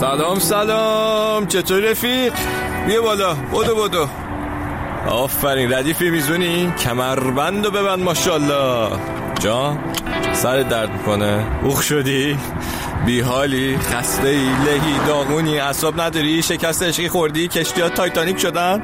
[0.00, 1.46] سلام سلام.
[1.46, 2.32] چطور رفیق؟
[2.86, 3.34] بیا بالا.
[3.34, 4.08] بودو بودو
[5.08, 8.98] آفرین ردیفی میزونی کمربند و ببند ماشاءالله.
[9.40, 9.78] جان
[10.32, 11.46] سر درد می‌کنه.
[11.62, 12.38] اوخ شدی؟
[13.06, 18.82] بیحالی خسته ای لهی داغونی اصاب نداری؟ شکست عشقی خوردی؟ کشتی تایتانیک شدن؟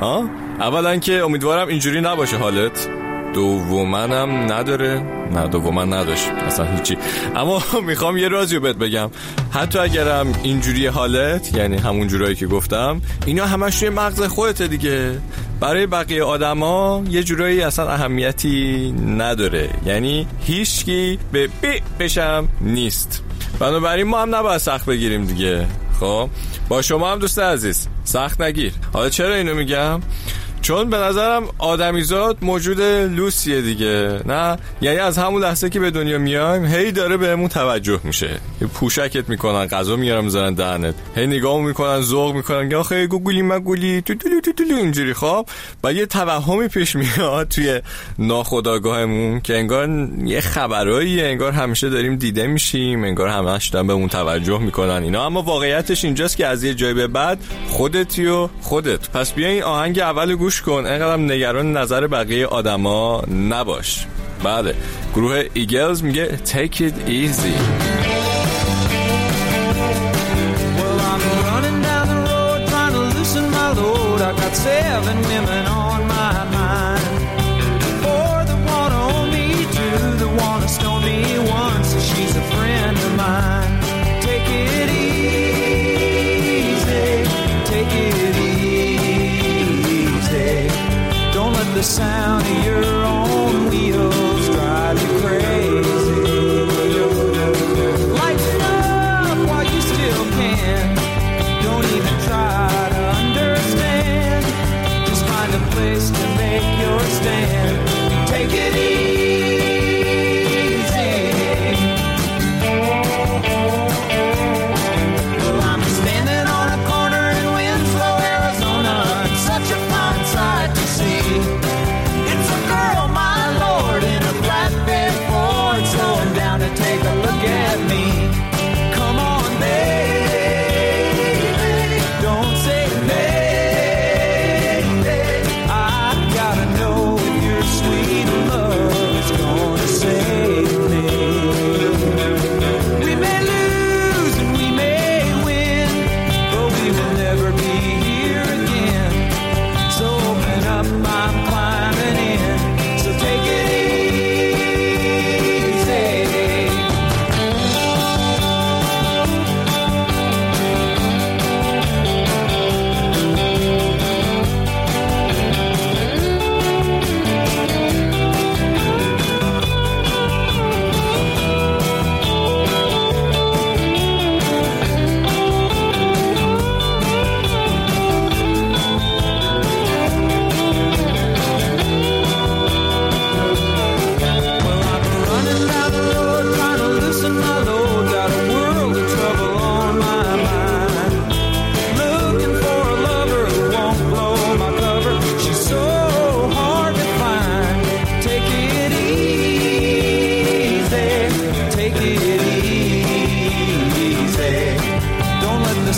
[0.00, 0.24] ها؟
[0.60, 2.88] اولا که امیدوارم اینجوری نباشه حالت.
[3.34, 5.02] دومنم نداره.
[5.32, 6.28] نه دومن نداشت.
[6.28, 6.96] اصلا هیچی.
[7.36, 9.10] اما می‌خوام یه رازیو بهت بگم.
[9.50, 15.18] حتی اگرم اینجوری حالت یعنی همون جورایی که گفتم اینا همش روی مغز خودته دیگه.
[15.60, 19.70] برای بقیه آدما یه جورایی اصلا اهمیتی نداره.
[19.86, 23.22] یعنی هیچکی به بی بشم نیست.
[23.60, 25.66] بنابراین ما هم نباید سخت بگیریم دیگه.
[26.00, 26.28] خب؟
[26.68, 28.72] با شما هم دوست عزیز سخت نگیر.
[28.92, 30.00] حالا چرا اینو میگم؟
[30.64, 36.18] چون به نظرم آدمیزاد موجود لوسیه دیگه نه؟ یعنی از همون لحظه که به دنیا
[36.18, 38.30] میایم هی داره بهمون توجه میشه.
[38.74, 40.94] پوشکت می‌کنن غذا میارن می‌ذارن دهنت.
[41.16, 45.46] هی نگاه می‌کنن ذوق می‌کنن یا خیلی گوگلی مگولی تو دلو تو دلو اینجوری خب؟
[45.84, 47.80] و یه توهمی پیش میاد توی
[48.18, 54.58] ناخودآگاهمون که انگار یه خبرایی انگار همیشه داریم دیده میشیم انگار همش دارن بهمون توجه
[54.58, 55.26] می‌کنن اینا.
[55.26, 59.10] اما واقعیتش اینجاست که از یه جای به بعد خودتی و خودت.
[59.10, 64.06] پس بیا این آهنگ اول کن اینقدرم نگران نظر بقیه آدما نباش
[64.44, 64.74] بله
[65.14, 67.54] گروه ایگلز میگه take it easy
[70.78, 74.20] Well, I'm running down the road trying to loosen my load.
[74.28, 76.00] I got seven women on
[91.84, 92.13] sun.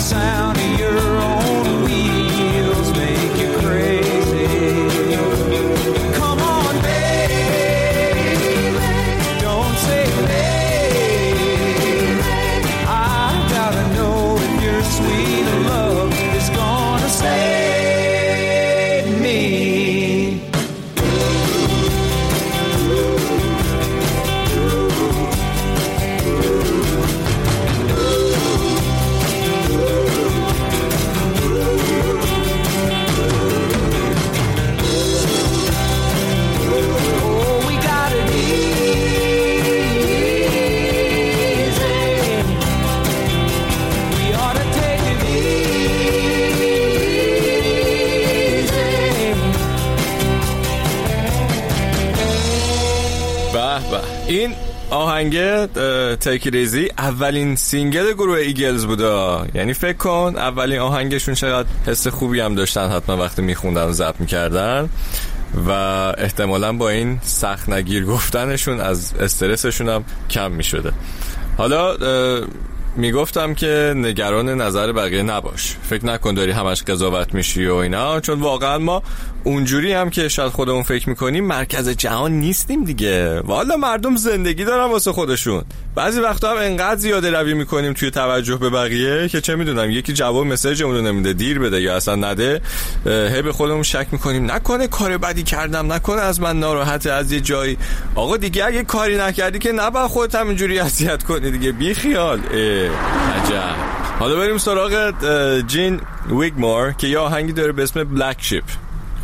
[0.07, 0.46] Sound
[54.27, 54.55] این
[54.89, 55.37] آهنگ
[56.15, 59.39] Take It Easy اولین single گروه ایگلز بوده.
[59.55, 64.15] یعنی فکر کن اولین آهنگشون چقدر حس خوبی هم داشتن حتما وقتی میخوندن و ضبط
[64.19, 64.89] می‌کردن.
[65.67, 65.71] و
[66.17, 70.91] احتمالا با این سخت نگیر گفتنشون از استرسشون هم کم می‌شده.
[71.57, 71.97] حالا
[72.95, 75.75] می‌گفتم که نگران نظر بقیه نباش.
[75.89, 79.03] فکر نکن داری همش قضاوت میشی و اینا چون واقعا ما
[79.47, 83.39] اونجوری هم که شاید خودمون فکر می‌کنیم مرکز جهان نیستیم دیگه.
[83.39, 85.63] والا مردم زندگی دارن واسه خودشون.
[85.95, 90.13] بعضی وقتا هم انقدر زیاده روی می‌کنیم توی توجه به بقیه که چه می‌دونم یکی
[90.13, 92.61] جواب مسیجمون رو نمیده دیر بده یا اصلا نده.
[93.05, 94.51] هی به خودمون شک می‌کنیم.
[94.51, 97.77] نکنه کار بدی کردم نکنه از من ناراحت از یه جایی.
[98.15, 101.71] آقا دیگه اگه کاری نکردی که نباید خودت همینجوری اذیت کنی دیگه.
[101.71, 102.39] بی خیال.
[102.39, 103.75] عجب.
[104.19, 105.13] حالا بریم سراغ
[105.67, 108.63] جین ویگمور که یه آهنگی داره به اسم بلک شیپ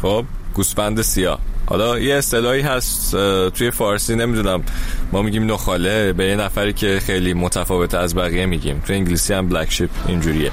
[0.04, 1.40] خب گوسفند سیاه.
[1.66, 3.12] حالا یه اصطلاحی هست
[3.50, 4.64] توی فارسی نمی‌دونم.
[5.12, 8.84] ما میگیم نخاله به یه نفری که خیلی متفاوت از بقیه میگیم.
[8.88, 10.52] توی انگلیسی هم بلک شیپ اینجوریه.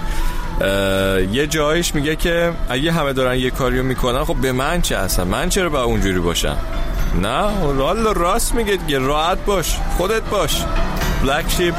[1.32, 5.24] یه جایش میگه که اگه همه دارن یه کاریو می‌کنن خب به من چه اصلا؟
[5.24, 6.56] من چرا با اونجوری باشم؟
[7.22, 10.62] نه رال راست میگه راحت باش خودت باش.
[11.22, 11.74] بلک شیپ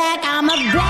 [0.00, 0.89] جین ویگمور به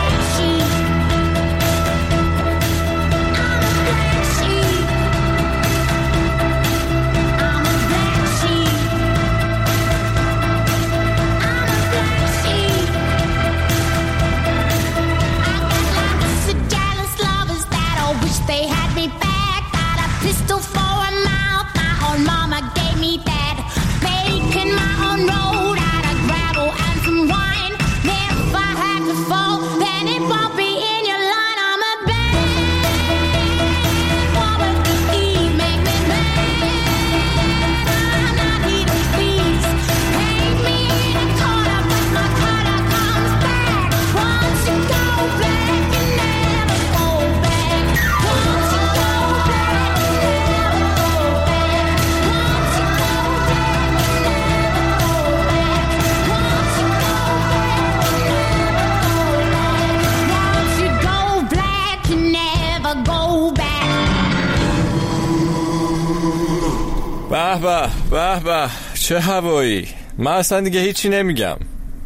[67.60, 68.68] به به به.
[68.94, 69.88] چه هوایی؟
[70.18, 71.56] من اصلا دیگه هیچی نمیگم.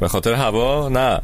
[0.00, 1.20] به خاطر هوا؟ نه.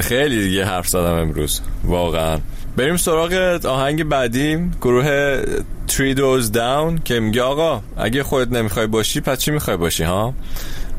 [0.00, 1.60] خیلی دیگه حرف زدم امروز.
[1.84, 2.38] واقعا.
[2.76, 4.70] بریم سراغ آهنگ بعدیم.
[4.80, 5.40] گروه
[5.88, 10.34] تری دوز داون که میگه آقا اگه خودت نمی‌خوای باشی پس چی می‌خوای باشی ها؟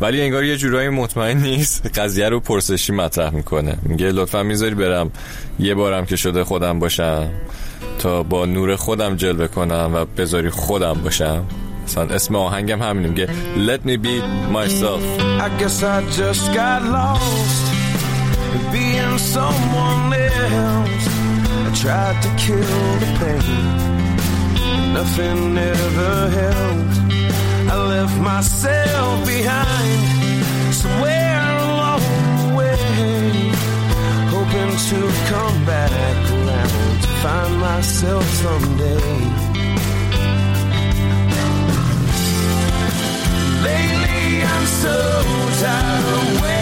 [0.02, 1.88] ولی انگار یه جورایی مطمئن نیست.
[2.00, 3.78] قضیه رو پرسشی مطرح می‌کنه.
[3.84, 5.12] میگه لطفا می‌ذاری برم.
[5.60, 7.30] یه بارم که شده خودم باشم.
[8.00, 11.46] تا با نور خودم جلوه کنم و بذاری خودم باشم.
[11.85, 14.15] مثلا اسم آهنگم همینه میگه Let me be
[14.59, 15.03] myself
[15.47, 17.65] I guess I just got lost
[18.73, 21.07] being someone else
[21.67, 23.88] I tried to kill the pain
[24.99, 26.97] nothing ever helped
[27.75, 30.00] I left myself behind
[30.81, 32.03] somewhere along
[32.41, 32.79] the way
[34.35, 34.99] hoping to
[35.33, 35.91] come back
[36.37, 39.42] around to find myself someday
[43.84, 44.96] Lately I'm so
[45.62, 46.53] tired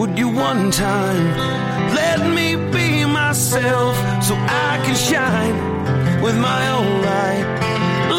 [0.00, 1.26] would you one time
[1.94, 7.46] let me be myself so I can shine with my own light?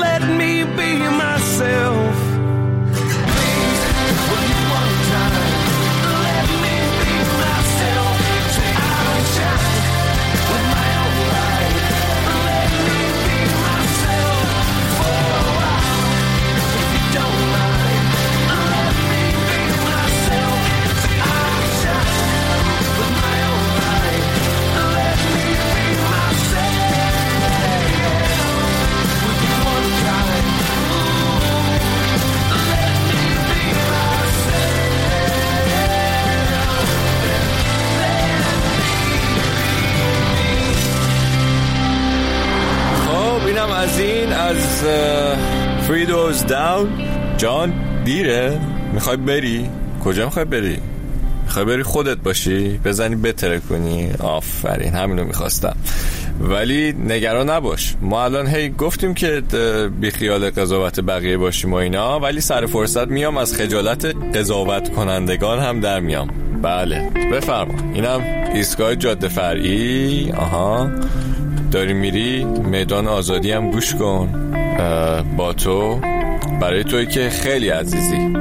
[0.06, 0.92] Let me be
[1.26, 2.11] myself.
[46.48, 46.90] داون
[47.38, 48.60] جان دیره.
[48.94, 49.70] می‌خوای بری؟
[50.06, 50.78] کجا می‌خوای بری؟
[51.44, 55.76] می‌خوای بری خودت باشی؟ بزنی بتره کنی آفرین همینو می‌خواستم.
[56.40, 57.96] ولی نگران نباش.
[58.02, 63.08] ما الان هی گفتیم که اه، بیخیال قضاوت بقیه باشیم و اینا ولی سر فرصت
[63.08, 64.06] میام از خجالت
[64.36, 66.30] قضاوت کنندگان هم در میام.
[66.62, 67.74] بله بفرما.
[67.94, 68.22] اینم
[68.54, 70.32] ایستگاه جاده فرعی.
[70.32, 70.90] آها.
[71.72, 74.54] داری میری؟ میدان آزادی هم گوش کن.
[75.38, 76.02] با تو.
[76.62, 78.34] برای توی که خیلی عزیزی.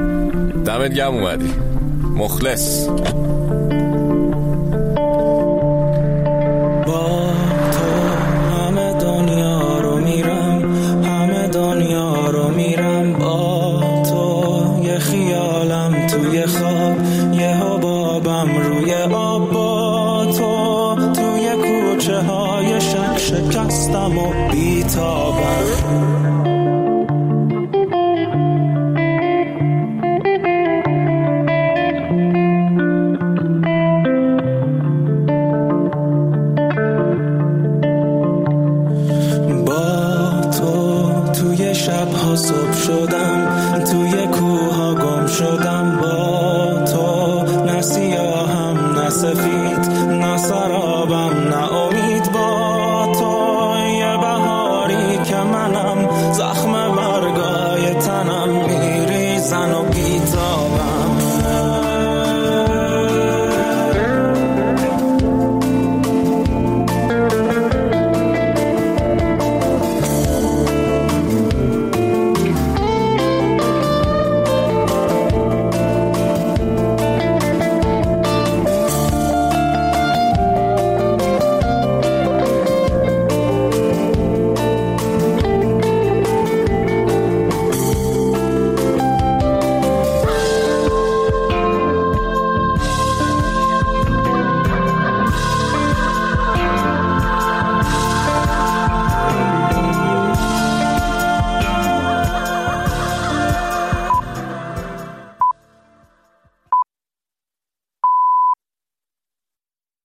[0.65, 1.53] دمت گم اومدی.
[2.15, 2.87] مخلص.
[6.87, 7.33] با
[7.71, 7.87] تو
[8.55, 13.13] همه دنیا رو میرم همه دنیا رو میرم.
[13.13, 16.97] با تو یه خیالم توی خواب
[17.33, 19.51] یه حبابم روی آب.
[19.51, 26.30] با تو توی کوچه های شک شکستم و بیتابم.